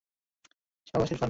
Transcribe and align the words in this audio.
সাবাশ, 0.87 1.09
Irfan. 1.11 1.19